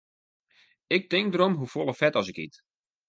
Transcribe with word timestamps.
Ik 0.97 1.09
tink 1.09 1.31
derom 1.31 1.55
hoefolle 1.59 1.93
fet 2.01 2.15
as 2.19 2.29
ik 2.31 2.37
yt. 2.45 2.55